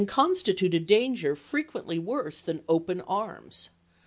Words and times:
constitute 0.07 0.73
a 0.73 0.79
danger 0.79 1.35
frequently 1.35 1.99
worse 1.99 2.41
than 2.41 2.63
open 2.67 3.01
arms. 3.01 3.69